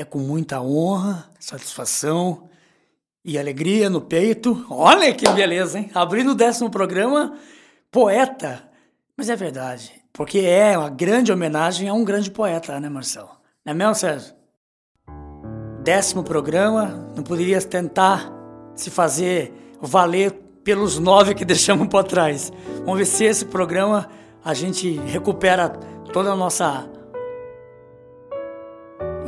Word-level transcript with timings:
É 0.00 0.04
com 0.04 0.18
muita 0.18 0.62
honra, 0.62 1.26
satisfação 1.38 2.48
e 3.22 3.38
alegria 3.38 3.90
no 3.90 4.00
peito. 4.00 4.64
Olha 4.70 5.12
que 5.12 5.28
beleza, 5.28 5.78
hein? 5.78 5.90
Abrindo 5.94 6.30
o 6.30 6.34
décimo 6.34 6.70
programa, 6.70 7.36
poeta. 7.90 8.66
Mas 9.14 9.28
é 9.28 9.36
verdade, 9.36 9.92
porque 10.10 10.38
é 10.38 10.78
uma 10.78 10.88
grande 10.88 11.30
homenagem 11.30 11.86
a 11.86 11.92
um 11.92 12.02
grande 12.02 12.30
poeta, 12.30 12.80
né, 12.80 12.88
Marcelo? 12.88 13.28
Não 13.62 13.72
é 13.72 13.74
mesmo, 13.74 13.94
Sérgio? 13.94 14.34
Décimo 15.84 16.24
programa, 16.24 17.12
não 17.14 17.22
poderia 17.22 17.60
tentar 17.60 18.32
se 18.74 18.88
fazer 18.88 19.52
valer 19.82 20.32
pelos 20.64 20.98
nove 20.98 21.34
que 21.34 21.44
deixamos 21.44 21.88
para 21.88 22.04
trás. 22.04 22.50
Vamos 22.86 23.00
ver 23.00 23.04
se 23.04 23.24
esse 23.24 23.44
programa 23.44 24.08
a 24.42 24.54
gente 24.54 24.92
recupera 25.00 25.68
toda 26.10 26.32
a 26.32 26.36
nossa 26.36 26.89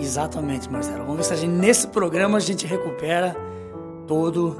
Exatamente, 0.03 0.69
Marcelo. 0.69 1.05
Vamos 1.05 1.19
ver 1.19 1.23
se 1.25 1.33
a 1.33 1.37
gente, 1.37 1.53
nesse 1.53 1.87
programa 1.87 2.39
a 2.39 2.41
gente 2.41 2.67
recupera 2.67 3.37
todo 4.09 4.57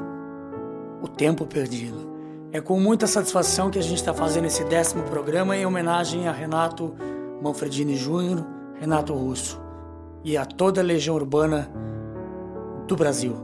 o 1.03 1.09
tempo 1.09 1.45
perdido. 1.45 2.13
É 2.53 2.61
com 2.61 2.79
muita 2.79 3.09
satisfação 3.09 3.69
que 3.69 3.79
a 3.79 3.83
gente 3.83 3.97
está 3.97 4.15
fazendo 4.15 4.47
esse 4.47 4.63
décimo 4.65 5.03
programa 5.03 5.57
em 5.57 5.67
homenagem 5.67 6.29
a 6.29 6.33
Renato 6.33 6.95
Manfredini 7.43 7.97
Júnior, 7.97 8.47
Renato 8.79 9.13
Russo 9.15 9.61
e 10.23 10.37
a 10.37 10.47
toda 10.47 10.81
a 10.81 10.85
legião 10.85 11.17
urbana 11.17 11.69
do 12.87 12.95
Brasil. 12.95 13.37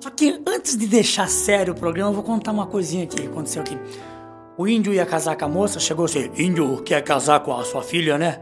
Só 0.00 0.10
que 0.10 0.42
antes 0.46 0.76
de 0.76 0.86
deixar 0.86 1.30
sério 1.30 1.72
o 1.72 1.76
programa, 1.76 2.10
eu 2.10 2.14
vou 2.14 2.22
contar 2.22 2.52
uma 2.52 2.66
coisinha 2.66 3.06
que 3.06 3.26
aconteceu 3.26 3.62
aqui. 3.62 3.78
O 4.58 4.68
índio 4.68 4.92
ia 4.92 5.06
casar 5.06 5.34
com 5.34 5.46
a 5.46 5.48
moça, 5.48 5.80
chegou 5.80 6.04
assim: 6.04 6.30
Índio 6.36 6.82
quer 6.82 7.02
casar 7.02 7.40
com 7.40 7.56
a 7.56 7.64
sua 7.64 7.82
filha, 7.82 8.18
né? 8.18 8.40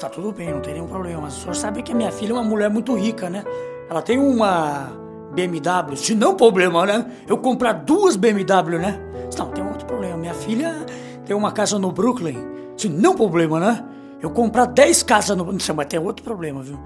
Tá 0.00 0.08
tudo 0.08 0.30
bem, 0.30 0.52
não 0.52 0.60
tem 0.60 0.74
nenhum 0.74 0.86
problema. 0.86 1.22
Mas 1.22 1.38
o 1.38 1.40
senhor 1.40 1.56
sabe 1.56 1.82
que 1.82 1.90
a 1.90 1.94
minha 1.94 2.12
filha 2.12 2.30
é 2.30 2.34
uma 2.34 2.44
mulher 2.44 2.70
muito 2.70 2.94
rica, 2.94 3.28
né? 3.28 3.44
Ela 3.90 4.00
tem 4.00 4.18
uma 4.18 4.92
BMW. 5.34 5.96
Se 5.96 6.14
não 6.14 6.36
problema, 6.36 6.86
né? 6.86 7.04
Eu 7.26 7.38
comprar 7.38 7.72
duas 7.72 8.14
BMW, 8.14 8.78
né? 8.78 9.00
Não, 9.36 9.50
tem 9.50 9.66
outro 9.66 9.86
problema. 9.86 10.16
Minha 10.16 10.34
filha 10.34 10.86
tem 11.26 11.34
uma 11.34 11.50
casa 11.50 11.80
no 11.80 11.90
Brooklyn. 11.90 12.38
Se 12.76 12.88
não 12.88 13.16
problema, 13.16 13.58
né? 13.58 13.84
Eu 14.20 14.30
comprar 14.30 14.66
10 14.66 15.02
casas 15.02 15.36
no. 15.36 15.44
Não 15.44 15.58
sei, 15.58 15.74
mas 15.74 15.86
tem 15.86 15.98
outro 15.98 16.24
problema, 16.24 16.62
viu? 16.62 16.78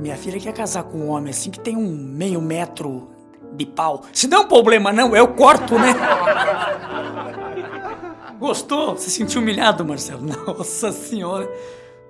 Minha 0.00 0.16
filha 0.16 0.40
quer 0.40 0.52
casar 0.52 0.84
com 0.84 0.98
um 0.98 1.10
homem 1.10 1.30
assim 1.30 1.50
que 1.50 1.60
tem 1.60 1.76
um 1.76 1.90
meio 1.90 2.40
metro 2.40 3.08
de 3.52 3.66
pau. 3.66 4.02
Se 4.12 4.26
não 4.26 4.48
problema, 4.48 4.92
não, 4.92 5.14
eu 5.14 5.28
corto, 5.28 5.78
né? 5.78 5.94
Gostou? 8.38 8.96
Se 8.96 9.10
sentiu 9.10 9.40
humilhado, 9.40 9.84
Marcelo? 9.84 10.22
Nossa 10.46 10.92
senhora. 10.92 11.48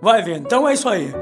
Vai 0.01 0.23
ver. 0.23 0.37
Então 0.37 0.69
é 0.69 0.75
isso 0.75 0.89
aí. 0.89 1.13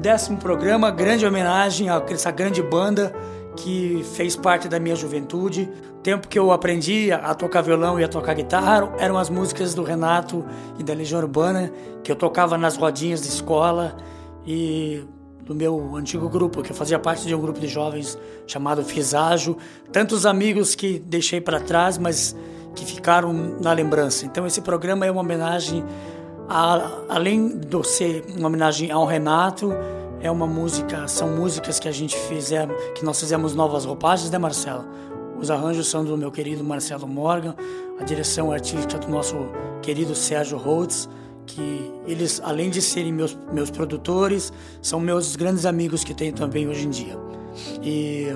Décimo 0.00 0.38
programa, 0.38 0.90
grande 0.90 1.24
homenagem 1.24 1.88
a 1.88 2.02
essa 2.10 2.30
grande 2.30 2.62
banda 2.62 3.14
que 3.56 4.04
fez 4.14 4.36
parte 4.36 4.68
da 4.68 4.78
minha 4.78 4.96
juventude. 4.96 5.70
O 5.98 6.00
tempo 6.04 6.28
que 6.28 6.38
eu 6.38 6.52
aprendi 6.52 7.12
a 7.12 7.34
tocar 7.34 7.62
violão 7.62 7.98
e 7.98 8.04
a 8.04 8.08
tocar 8.08 8.34
guitarra 8.34 8.92
eram 8.98 9.16
as 9.16 9.30
músicas 9.30 9.74
do 9.74 9.82
Renato 9.82 10.44
e 10.78 10.82
da 10.82 10.92
Legião 10.92 11.20
Urbana, 11.20 11.72
que 12.02 12.10
eu 12.10 12.16
tocava 12.16 12.58
nas 12.58 12.76
rodinhas 12.76 13.22
de 13.22 13.28
escola 13.28 13.96
e 14.46 15.02
do 15.44 15.54
meu 15.54 15.94
antigo 15.96 16.28
grupo, 16.28 16.62
que 16.62 16.72
eu 16.72 16.76
fazia 16.76 16.98
parte 16.98 17.26
de 17.26 17.34
um 17.34 17.40
grupo 17.40 17.60
de 17.60 17.68
jovens 17.68 18.18
chamado 18.46 18.84
Fiságio. 18.84 19.56
Tantos 19.92 20.26
amigos 20.26 20.74
que 20.74 20.98
deixei 20.98 21.40
para 21.40 21.60
trás, 21.60 21.96
mas 21.96 22.36
que 22.74 22.84
ficaram 22.84 23.32
na 23.32 23.72
lembrança. 23.72 24.26
Então 24.26 24.46
esse 24.46 24.60
programa 24.60 25.06
é 25.06 25.10
uma 25.10 25.20
homenagem 25.20 25.84
a, 26.48 27.02
além 27.08 27.58
de 27.58 27.86
ser 27.86 28.24
uma 28.36 28.48
homenagem 28.48 28.90
ao 28.90 29.06
Renato, 29.06 29.72
é 30.20 30.30
uma 30.30 30.46
música, 30.46 31.06
são 31.06 31.28
músicas 31.36 31.78
que 31.78 31.88
a 31.88 31.92
gente 31.92 32.16
fizemos, 32.16 32.74
que 32.94 33.04
nós 33.04 33.20
fizemos 33.20 33.54
novas 33.54 33.84
roupagens, 33.84 34.30
né, 34.30 34.38
Marcelo? 34.38 34.84
Os 35.38 35.50
arranjos 35.50 35.88
são 35.88 36.04
do 36.04 36.16
meu 36.16 36.30
querido 36.30 36.64
Marcelo 36.64 37.06
Morgan, 37.06 37.54
a 38.00 38.04
direção 38.04 38.50
artística 38.50 38.98
do 38.98 39.08
nosso 39.08 39.36
querido 39.82 40.14
Sérgio 40.14 40.56
Holtz, 40.56 41.08
que 41.46 41.92
eles, 42.06 42.40
além 42.42 42.70
de 42.70 42.80
serem 42.80 43.12
meus, 43.12 43.36
meus 43.52 43.70
produtores, 43.70 44.52
são 44.80 44.98
meus 44.98 45.36
grandes 45.36 45.66
amigos 45.66 46.02
que 46.02 46.14
tenho 46.14 46.32
também 46.32 46.66
hoje 46.66 46.86
em 46.86 46.90
dia. 46.90 47.18
E 47.82 48.28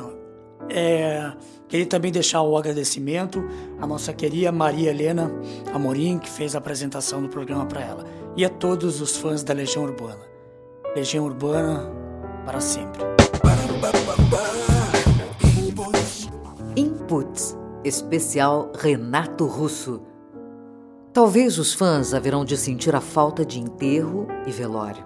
é, 0.70 1.32
Queria 1.68 1.84
também 1.84 2.10
deixar 2.10 2.40
o 2.40 2.56
agradecimento 2.56 3.44
à 3.78 3.86
nossa 3.86 4.10
querida 4.14 4.50
Maria 4.50 4.88
Helena 4.90 5.30
Amorim, 5.72 6.18
que 6.18 6.30
fez 6.30 6.54
a 6.54 6.58
apresentação 6.58 7.20
do 7.20 7.28
programa 7.28 7.66
para 7.66 7.82
ela, 7.82 8.04
e 8.34 8.42
a 8.42 8.48
todos 8.48 9.02
os 9.02 9.18
fãs 9.18 9.44
da 9.44 9.52
Legião 9.52 9.84
Urbana. 9.84 10.24
Legião 10.96 11.26
Urbana 11.26 11.92
para 12.46 12.58
sempre. 12.58 13.02
Inputs 16.74 17.54
especial 17.84 18.72
Renato 18.74 19.44
Russo. 19.44 20.00
Talvez 21.12 21.58
os 21.58 21.74
fãs 21.74 22.14
haverão 22.14 22.46
de 22.46 22.56
sentir 22.56 22.96
a 22.96 23.00
falta 23.00 23.44
de 23.44 23.60
enterro 23.60 24.26
e 24.46 24.50
velório. 24.50 25.04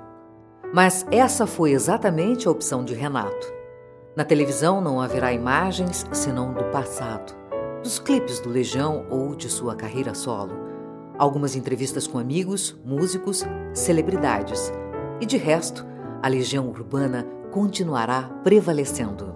Mas 0.72 1.04
essa 1.10 1.44
foi 1.44 1.72
exatamente 1.72 2.46
a 2.46 2.52
opção 2.52 2.84
de 2.84 2.94
Renato. 2.94 3.61
Na 4.14 4.24
televisão 4.24 4.78
não 4.78 5.00
haverá 5.00 5.32
imagens 5.32 6.06
senão 6.12 6.52
do 6.52 6.64
passado, 6.64 7.34
dos 7.82 7.98
clipes 7.98 8.40
do 8.40 8.50
Legião 8.50 9.06
ou 9.08 9.34
de 9.34 9.48
sua 9.48 9.74
carreira 9.74 10.12
solo. 10.12 10.52
Algumas 11.16 11.56
entrevistas 11.56 12.06
com 12.06 12.18
amigos, 12.18 12.76
músicos, 12.84 13.42
celebridades. 13.72 14.70
E 15.18 15.24
de 15.24 15.38
resto, 15.38 15.86
a 16.22 16.28
Legião 16.28 16.68
Urbana 16.68 17.26
continuará 17.50 18.24
prevalecendo. 18.44 19.34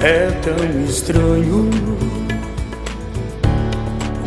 É 0.00 0.30
tão 0.42 0.84
estranho. 0.84 1.68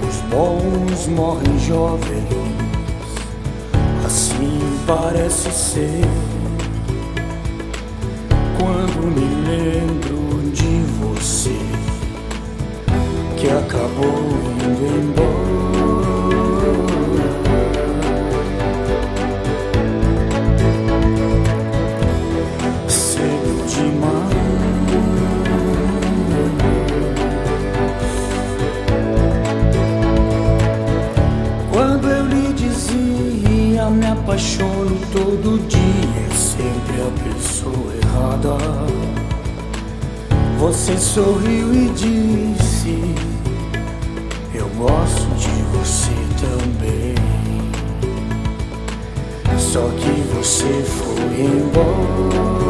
Os 0.06 0.18
bons 0.30 1.08
morrem 1.08 1.60
jovens, 1.60 2.28
assim 4.06 4.60
parece 4.86 5.50
ser. 5.50 6.02
Quando 8.60 9.08
me 9.16 9.48
lembro 9.48 10.52
de 10.52 10.84
você, 11.00 11.58
que 13.38 13.48
acabou 13.48 14.26
indo 14.60 14.86
embora. 15.02 15.71
Sorriu 41.14 41.74
e 41.74 41.90
disse: 41.90 42.98
Eu 44.56 44.70
gosto 44.78 45.28
de 45.36 45.50
você 45.74 46.16
também. 46.40 47.16
Só 49.60 49.90
que 49.90 50.22
você 50.34 50.84
foi 50.84 51.42
embora. 51.42 52.61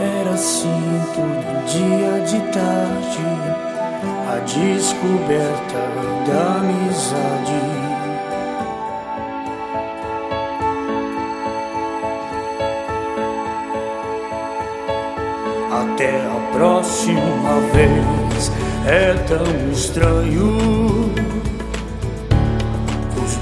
Era 0.00 0.30
assim 0.30 1.02
todo 1.14 1.64
dia 1.66 2.20
de 2.26 2.40
tarde, 2.52 3.26
a 4.28 4.36
descoberta 4.40 5.80
da 6.26 6.42
amizade. 6.60 7.60
Até 15.72 16.12
a 16.26 16.38
próxima 16.52 17.54
vez, 17.72 18.52
é 18.86 19.14
tão 19.26 19.46
estranho 19.72 20.44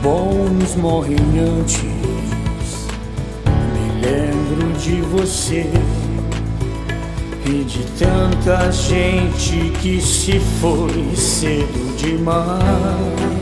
Bons 0.03 0.75
morrem 0.75 1.17
antes. 1.39 1.85
Me 3.73 4.05
lembro 4.05 4.73
de 4.73 5.01
você 5.01 5.71
e 7.47 7.63
de 7.63 7.85
tanta 7.97 8.73
gente 8.73 9.71
que 9.81 10.01
se 10.01 10.41
foi 10.61 11.15
cedo 11.15 11.97
demais. 11.97 13.42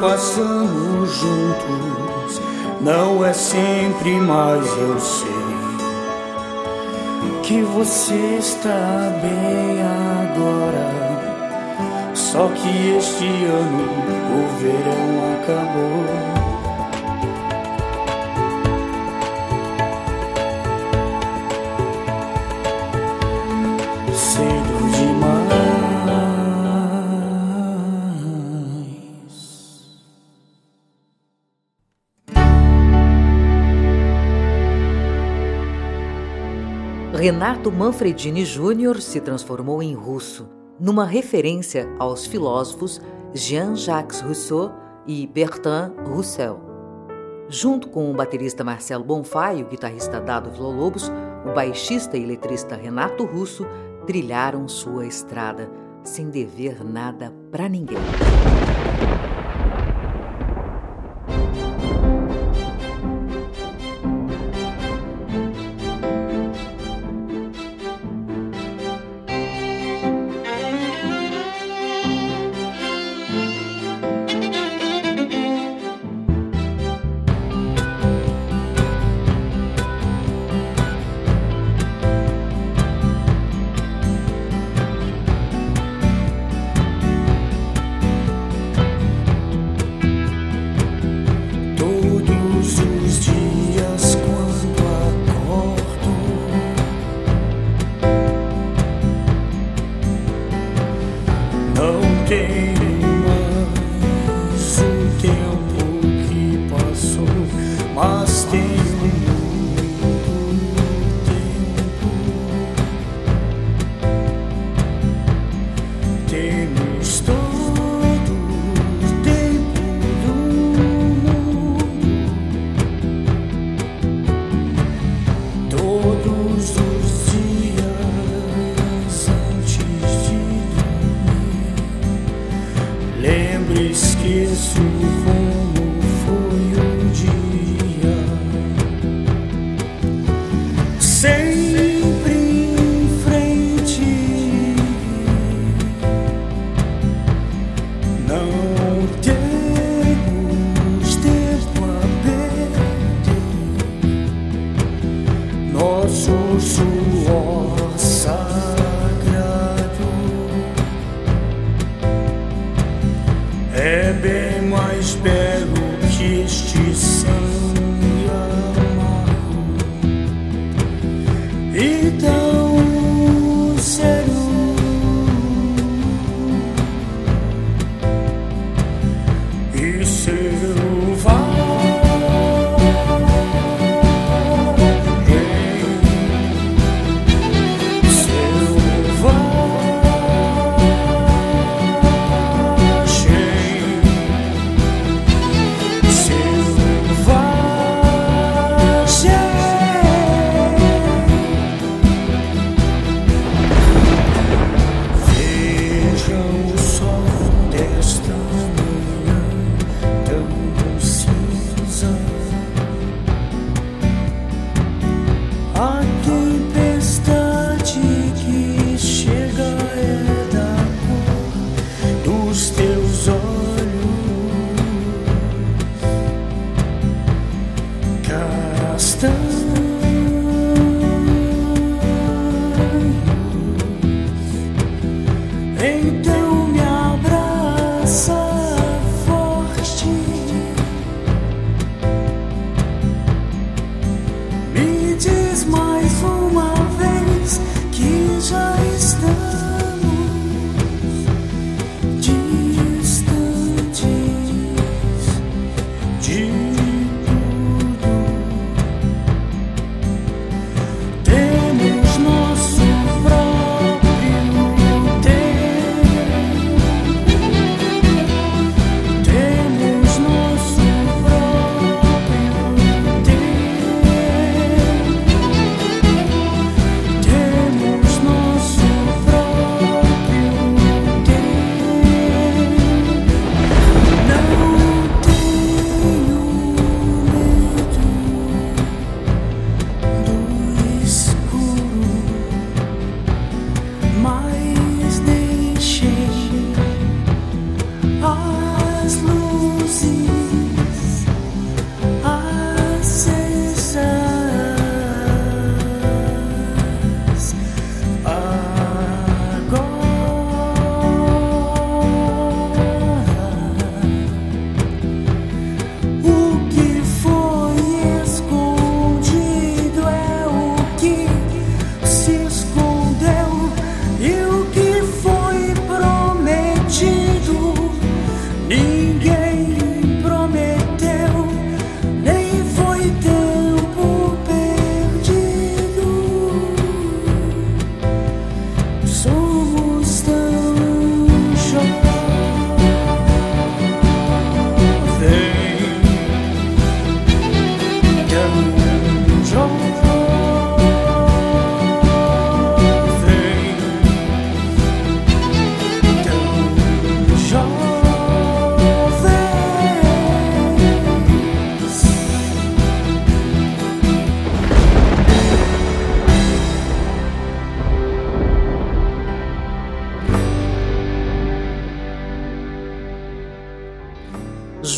Passamos 0.00 1.10
juntos. 1.10 2.40
Não 2.80 3.24
é 3.24 3.32
sempre, 3.32 4.20
mas 4.20 4.66
eu 4.78 4.98
sei 5.00 5.46
que 7.42 7.62
você 7.62 8.38
está 8.38 9.12
bem 9.22 9.80
agora. 10.30 10.86
Só 12.14 12.48
que 12.48 12.96
este 12.96 13.24
ano 13.24 13.84
o 14.34 14.58
verão 14.58 15.34
acabou. 15.40 16.45
Renato 37.26 37.72
Manfredini 37.72 38.44
Júnior 38.44 39.00
se 39.00 39.20
transformou 39.20 39.82
em 39.82 39.94
russo, 39.94 40.48
numa 40.78 41.04
referência 41.04 41.92
aos 41.98 42.24
filósofos 42.24 43.02
Jean-Jacques 43.34 44.20
Rousseau 44.20 44.72
e 45.08 45.26
Bertrand 45.26 45.92
Russell. 46.06 46.60
Junto 47.48 47.88
com 47.88 48.08
o 48.08 48.14
baterista 48.14 48.62
Marcelo 48.62 49.02
Bonfá 49.02 49.52
e 49.52 49.64
o 49.64 49.66
guitarrista 49.66 50.20
Dado 50.20 50.52
Villa-Lobos, 50.52 51.10
o 51.44 51.52
baixista 51.52 52.16
e 52.16 52.24
letrista 52.24 52.76
Renato 52.76 53.24
Russo 53.24 53.66
trilharam 54.06 54.68
sua 54.68 55.04
estrada, 55.04 55.68
sem 56.04 56.30
dever 56.30 56.84
nada 56.84 57.34
para 57.50 57.68
ninguém. 57.68 57.98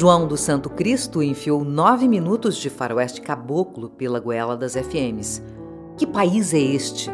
João 0.08 0.26
do 0.26 0.38
Santo 0.38 0.70
Cristo 0.70 1.22
enfiou 1.22 1.62
nove 1.62 2.08
minutos 2.08 2.56
de 2.56 2.70
faroeste 2.70 3.20
caboclo 3.20 3.90
pela 3.90 4.18
goela 4.18 4.56
das 4.56 4.72
FMs. 4.72 5.42
Que 5.98 6.06
país 6.06 6.54
é 6.54 6.58
este? 6.58 7.10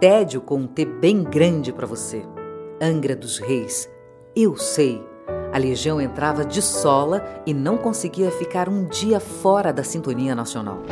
Tédio 0.00 0.40
com 0.40 0.56
um 0.56 0.66
T 0.66 0.84
bem 0.84 1.22
grande 1.22 1.72
para 1.72 1.86
você. 1.86 2.24
Angra 2.80 3.14
dos 3.14 3.38
Reis. 3.38 3.88
Eu 4.34 4.56
sei. 4.56 5.00
A 5.52 5.56
legião 5.56 6.00
entrava 6.00 6.44
de 6.44 6.60
sola 6.60 7.24
e 7.46 7.54
não 7.54 7.78
conseguia 7.78 8.32
ficar 8.32 8.68
um 8.68 8.86
dia 8.86 9.20
fora 9.20 9.72
da 9.72 9.84
sintonia 9.84 10.34
nacional. 10.34 10.82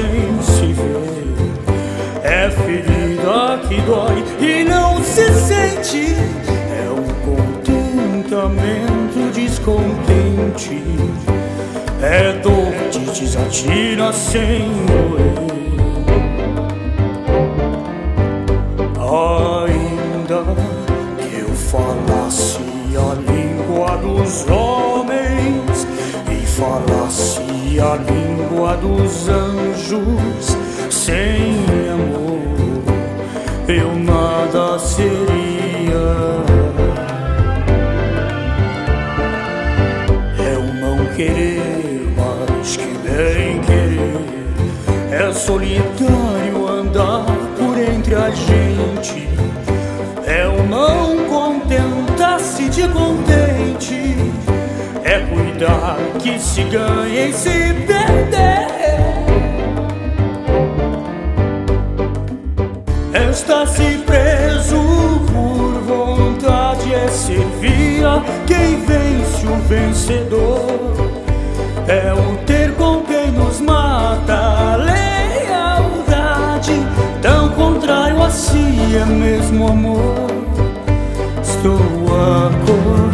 insensível. 0.00 1.02
É 2.22 2.48
ferida 2.50 3.58
que 3.68 3.80
dói 3.82 4.24
e 4.40 4.64
não 4.64 5.02
se 5.02 5.32
sente. 5.34 6.16
É 6.70 6.88
um 6.90 7.04
contentamento 7.24 9.30
descontente. 9.32 10.82
É 12.02 12.32
dor 12.42 12.72
que 12.90 12.98
desatira 12.98 14.12
sem 14.12 14.68
doer 14.84 15.32
Ainda 18.98 20.44
que 21.18 21.38
eu 21.40 21.48
falasse 21.48 22.58
a 22.94 23.14
língua 23.32 23.96
dos 23.96 24.44
homens 24.50 25.86
E 26.30 26.46
falasse 26.46 27.33
a 27.80 27.96
língua 27.96 28.76
dos 28.76 29.28
anjos 29.28 30.56
sem 30.90 31.64
amor 31.92 32.24
eu 33.68 33.96
nada 33.96 34.78
seria. 34.78 35.24
É 40.38 40.58
o 40.58 40.74
não 40.74 41.06
querer 41.14 42.12
mais 42.14 42.76
que 42.76 42.86
bem 42.98 43.60
querer, 43.62 44.26
é 45.10 45.32
solitário 45.32 46.68
andar 46.68 47.24
por 47.58 47.78
entre 47.78 48.14
a 48.14 48.30
gente, 48.30 49.28
é 50.26 50.46
o 50.46 50.62
não 50.64 51.24
contentar-se 51.26 52.68
de 52.68 52.82
contentar 52.88 53.33
que 56.20 56.38
se 56.38 56.64
ganha 56.64 57.28
e 57.28 57.32
se 57.32 57.74
perder. 57.86 58.64
Está-se 63.30 63.98
preso 64.06 64.76
por 65.32 65.80
vontade, 65.82 66.92
é 66.94 67.08
servia 67.08 68.22
quem 68.46 68.80
vence 68.84 69.46
o 69.46 69.56
vencedor. 69.68 70.94
É 71.86 72.12
o 72.12 72.36
ter 72.46 72.72
com 72.74 73.02
quem 73.02 73.30
nos 73.30 73.60
mata 73.60 74.34
a 74.34 74.76
lealdade, 75.56 76.72
tão 77.20 77.50
contrário 77.50 78.22
a 78.22 78.30
si 78.30 78.96
é 78.96 79.04
mesmo 79.04 79.68
amor. 79.68 80.30
Estou 81.42 81.76
acordado. 81.76 83.13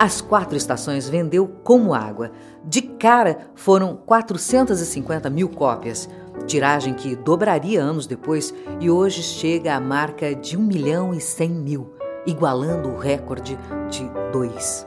As 0.00 0.20
quatro 0.20 0.56
estações 0.56 1.08
vendeu 1.08 1.48
como 1.64 1.92
água. 1.92 2.30
De 2.64 2.80
cara 2.80 3.50
foram 3.56 3.96
450 3.96 5.28
mil 5.28 5.48
cópias, 5.48 6.08
tiragem 6.46 6.94
que 6.94 7.16
dobraria 7.16 7.82
anos 7.82 8.06
depois 8.06 8.54
e 8.78 8.88
hoje 8.88 9.24
chega 9.24 9.74
à 9.74 9.80
marca 9.80 10.36
de 10.36 10.56
1 10.56 10.60
milhão 10.60 11.12
e 11.12 11.20
100 11.20 11.50
mil, 11.50 11.92
igualando 12.24 12.90
o 12.90 12.96
recorde 12.96 13.58
de 13.90 14.08
dois. 14.32 14.86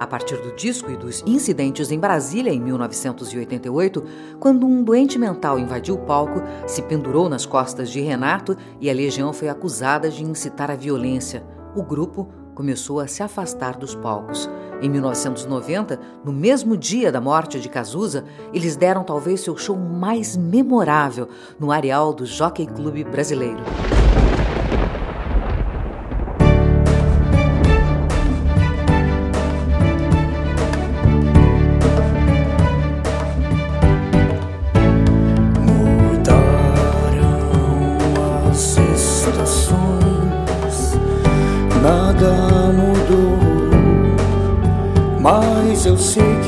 A 0.00 0.06
partir 0.06 0.38
do 0.38 0.56
disco 0.56 0.90
e 0.90 0.96
dos 0.96 1.22
incidentes 1.24 1.92
em 1.92 2.00
Brasília 2.00 2.52
em 2.52 2.58
1988, 2.58 4.04
quando 4.40 4.66
um 4.66 4.82
doente 4.82 5.16
mental 5.16 5.60
invadiu 5.60 5.94
o 5.94 6.06
palco, 6.06 6.42
se 6.66 6.82
pendurou 6.82 7.28
nas 7.28 7.46
costas 7.46 7.88
de 7.88 8.00
Renato 8.00 8.56
e 8.80 8.90
a 8.90 8.94
Legião 8.94 9.32
foi 9.32 9.48
acusada 9.48 10.08
de 10.08 10.24
incitar 10.24 10.72
a 10.72 10.74
violência, 10.74 11.44
o 11.76 11.84
grupo 11.84 12.28
começou 12.54 13.00
a 13.00 13.06
se 13.06 13.22
afastar 13.22 13.76
dos 13.76 13.94
palcos. 13.94 14.48
Em 14.82 14.88
1990, 14.88 16.00
no 16.24 16.32
mesmo 16.32 16.76
dia 16.76 17.12
da 17.12 17.20
morte 17.20 17.60
de 17.60 17.68
Cazuza, 17.68 18.24
eles 18.52 18.76
deram 18.76 19.04
talvez 19.04 19.40
seu 19.40 19.56
show 19.56 19.76
mais 19.76 20.36
memorável 20.36 21.28
no 21.58 21.70
areal 21.70 22.12
do 22.12 22.24
Jockey 22.24 22.66
Clube 22.66 23.04
Brasileiro. 23.04 23.62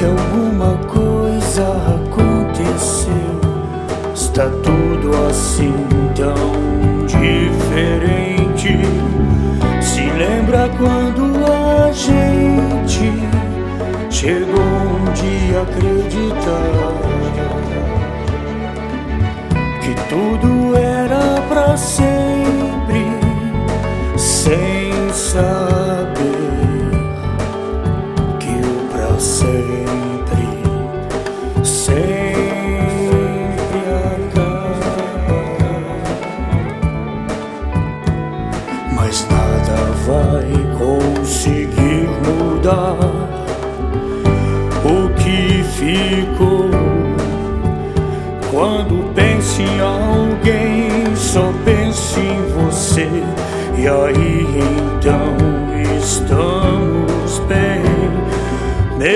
Que 0.03 0.07
alguma 0.07 0.77
coisa 0.88 1.62
aconteceu. 1.95 3.12
Está 4.12 4.49
tudo 4.65 5.11
assim 5.29 5.73
tão 6.17 7.07
diferente. 7.07 8.81
Se 9.81 10.01
lembra 10.01 10.69
quando 10.77 11.45
a 11.53 11.93
gente 11.93 13.12
chegou 14.11 14.61
um 14.61 15.12
dia 15.12 15.61
a 15.61 15.62
acreditar 15.62 16.73
que 19.83 19.95
tudo 20.09 20.77
era 20.77 21.41
para 21.49 21.77
sempre, 21.77 23.07
sem 24.17 25.12
saber. 25.12 25.82
Sempre, 29.73 30.52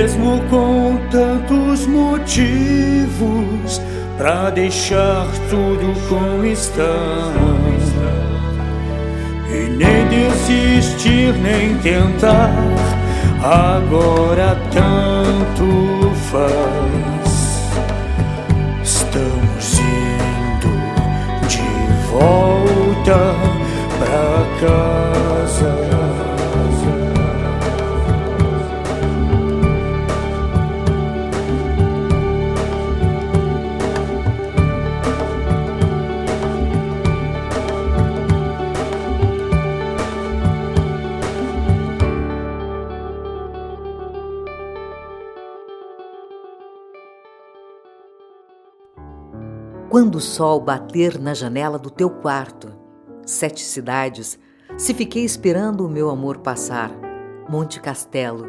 Mesmo 0.06 0.40
com 0.48 0.96
tantos 1.10 1.84
motivos 1.88 2.30
para 4.16 4.50
deixar 4.50 5.26
tudo 5.50 5.92
como 6.08 6.46
está. 6.46 6.84
E 9.50 9.68
nem 9.68 10.06
desistir, 10.06 11.34
nem 11.42 11.76
tentar, 11.78 12.54
agora 13.42 14.56
tanto 14.72 16.12
faz. 16.30 17.66
Estamos 18.84 19.80
indo 19.80 20.70
de 21.48 21.66
volta 22.12 23.34
pra 23.98 24.46
casa. 24.60 25.35
Quando 49.96 50.16
o 50.16 50.20
sol 50.20 50.60
bater 50.60 51.18
na 51.18 51.32
janela 51.32 51.78
do 51.78 51.88
teu 51.88 52.10
quarto, 52.10 52.70
sete 53.24 53.62
cidades, 53.62 54.38
se 54.76 54.92
fiquei 54.92 55.24
esperando 55.24 55.86
o 55.86 55.88
meu 55.88 56.10
amor 56.10 56.36
passar, 56.36 56.90
Monte 57.48 57.80
Castelo. 57.80 58.44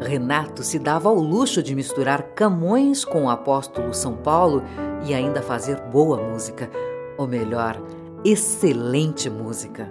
Renato 0.00 0.64
se 0.64 0.80
dava 0.80 1.08
ao 1.08 1.14
luxo 1.14 1.62
de 1.62 1.76
misturar 1.76 2.34
Camões 2.34 3.04
com 3.04 3.26
o 3.26 3.30
apóstolo 3.30 3.94
São 3.94 4.16
Paulo 4.16 4.60
e 5.06 5.14
ainda 5.14 5.40
fazer 5.40 5.80
boa 5.82 6.16
música, 6.16 6.68
ou 7.16 7.28
melhor, 7.28 7.80
excelente 8.24 9.30
música. 9.30 9.88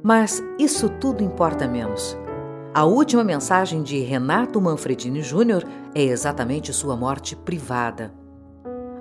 Mas 0.00 0.40
isso 0.60 0.88
tudo 0.88 1.24
importa 1.24 1.66
menos. 1.66 2.16
A 2.72 2.84
última 2.84 3.24
mensagem 3.24 3.82
de 3.82 3.98
Renato 3.98 4.60
Manfredini 4.60 5.22
Júnior 5.22 5.64
é 5.92 6.04
exatamente 6.04 6.72
sua 6.72 6.94
morte 6.94 7.34
privada. 7.34 8.19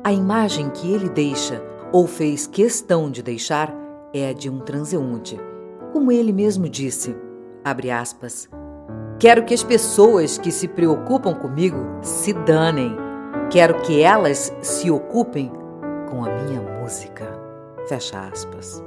A 0.10 0.12
imagem 0.12 0.72
que 0.72 0.92
ele 0.92 1.08
deixa, 1.08 1.62
ou 1.92 2.08
fez 2.08 2.48
questão 2.48 3.12
de 3.12 3.22
deixar, 3.22 3.72
é 4.12 4.30
a 4.30 4.34
de 4.34 4.50
um 4.50 4.58
transeunte. 4.58 5.40
Como 5.94 6.12
ele 6.12 6.34
mesmo 6.34 6.68
disse, 6.68 7.16
aspas, 7.64 8.50
Quero 9.20 9.46
que 9.46 9.54
as 9.54 9.62
pessoas 9.62 10.40
que 10.40 10.52
se 10.52 10.68
preocupam 10.68 11.36
comigo 11.36 11.78
se 12.02 12.34
danem. 12.34 12.98
Quero 13.52 13.82
que 13.82 14.02
elas 14.02 14.52
se 14.64 14.90
ocupem 14.90 15.52
com 16.10 16.26
a 16.26 16.30
minha 16.42 16.60
música. 16.82 17.32
Fecha 17.88 18.20
aspas. 18.34 18.84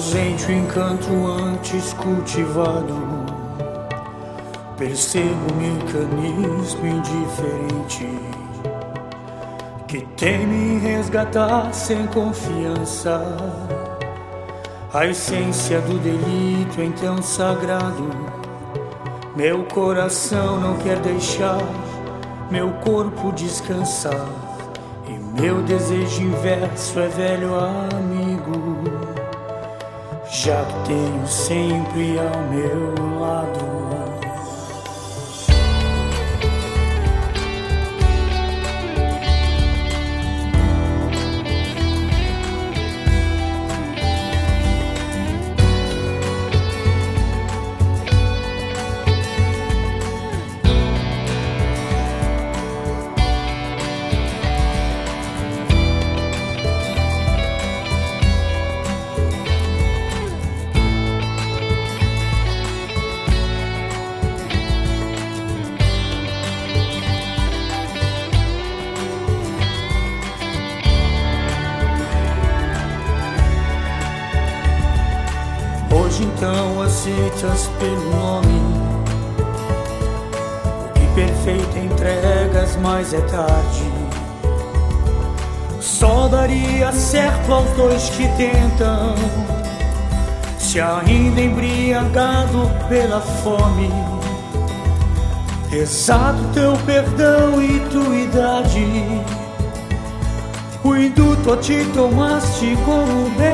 Ausente 0.00 0.46
o 0.46 0.52
encanto 0.52 1.26
antes 1.26 1.92
cultivado. 1.92 2.96
Percebo 4.78 5.52
um 5.52 5.56
mecanismo 5.56 6.86
indiferente 6.86 8.08
que 9.86 10.00
teme 10.16 10.46
me 10.46 10.78
resgatar 10.78 11.70
sem 11.74 12.06
confiança. 12.06 13.22
A 14.94 15.06
essência 15.06 15.82
do 15.82 15.98
delito 15.98 16.80
então 16.80 17.20
sagrado. 17.20 18.08
Meu 19.36 19.64
coração 19.64 20.58
não 20.58 20.78
quer 20.78 20.98
deixar 21.00 21.60
meu 22.50 22.70
corpo 22.82 23.32
descansar. 23.32 24.26
E 25.06 25.40
meu 25.40 25.62
desejo 25.62 26.22
inverso 26.22 26.98
é 27.00 27.08
velho 27.08 27.54
amigo 27.54 28.19
já 30.44 30.64
tenho 30.86 31.26
sempre 31.26 32.18
ao 32.18 32.42
meu 32.48 33.20
lado. 33.20 33.79
Mas 83.10 83.14
é 83.14 83.20
tarde. 83.22 83.92
Só 85.80 86.28
daria 86.28 86.92
certo 86.92 87.52
aos 87.52 87.68
dois 87.72 88.08
que 88.10 88.28
tentam, 88.36 89.14
se 90.58 90.80
ainda 90.80 91.40
embriagado 91.40 92.70
pela 92.88 93.20
fome. 93.20 93.90
Exato 95.72 96.38
teu 96.52 96.76
perdão 96.84 97.62
e 97.62 97.80
tua 97.90 98.16
idade. 98.16 99.22
O 100.82 100.96
induto 100.96 101.56
te 101.56 101.84
tomaste 101.92 102.76
como 102.84 103.30
benção. 103.30 103.49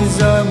desire 0.00 0.43